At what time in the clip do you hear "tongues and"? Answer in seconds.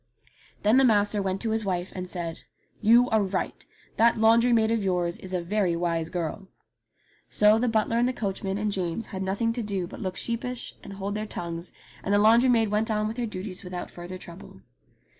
11.27-12.11